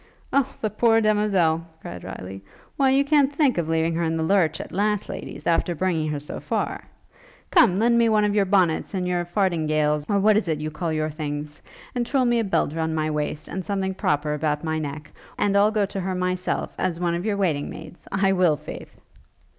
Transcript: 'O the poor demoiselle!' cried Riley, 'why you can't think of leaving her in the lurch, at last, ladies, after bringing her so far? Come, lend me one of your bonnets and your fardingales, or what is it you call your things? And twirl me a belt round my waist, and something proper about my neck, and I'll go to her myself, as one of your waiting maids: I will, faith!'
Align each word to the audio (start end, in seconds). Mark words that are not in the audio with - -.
'O 0.33 0.51
the 0.61 0.69
poor 0.71 0.99
demoiselle!' 0.99 1.63
cried 1.79 2.03
Riley, 2.03 2.41
'why 2.75 2.89
you 2.89 3.05
can't 3.05 3.31
think 3.31 3.59
of 3.59 3.69
leaving 3.69 3.93
her 3.93 4.03
in 4.03 4.17
the 4.17 4.23
lurch, 4.23 4.59
at 4.59 4.71
last, 4.71 5.09
ladies, 5.09 5.45
after 5.45 5.75
bringing 5.75 6.09
her 6.09 6.19
so 6.19 6.39
far? 6.39 6.85
Come, 7.51 7.77
lend 7.77 7.99
me 7.99 8.09
one 8.09 8.25
of 8.25 8.33
your 8.33 8.45
bonnets 8.45 8.95
and 8.95 9.07
your 9.07 9.23
fardingales, 9.25 10.07
or 10.09 10.17
what 10.19 10.37
is 10.37 10.47
it 10.47 10.57
you 10.59 10.71
call 10.71 10.91
your 10.91 11.11
things? 11.11 11.61
And 11.93 12.03
twirl 12.03 12.25
me 12.25 12.39
a 12.39 12.43
belt 12.43 12.73
round 12.73 12.95
my 12.95 13.11
waist, 13.11 13.47
and 13.47 13.63
something 13.63 13.93
proper 13.93 14.33
about 14.33 14.63
my 14.63 14.79
neck, 14.79 15.11
and 15.37 15.55
I'll 15.55 15.69
go 15.69 15.85
to 15.85 15.99
her 15.99 16.15
myself, 16.15 16.73
as 16.79 16.99
one 16.99 17.13
of 17.13 17.23
your 17.23 17.37
waiting 17.37 17.69
maids: 17.69 18.07
I 18.11 18.33
will, 18.33 18.57
faith!' 18.57 18.99